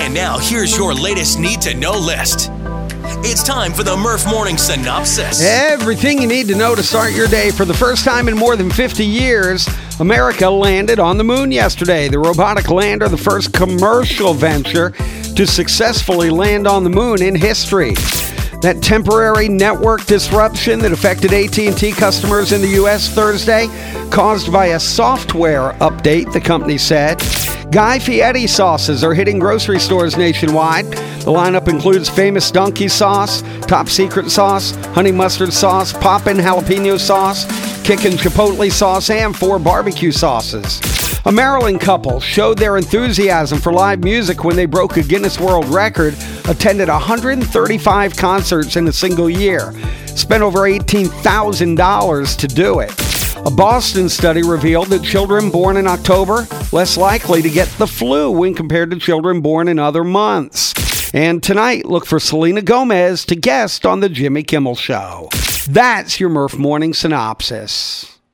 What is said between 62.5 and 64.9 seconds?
Gomez to guest on the Jimmy Kimmel